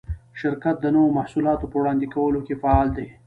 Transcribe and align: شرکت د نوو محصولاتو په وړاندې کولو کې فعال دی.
شرکت 0.39 0.75
د 0.81 0.85
نوو 0.95 1.15
محصولاتو 1.17 1.69
په 1.71 1.75
وړاندې 1.81 2.05
کولو 2.15 2.39
کې 2.47 2.59
فعال 2.61 2.87
دی. 2.97 3.07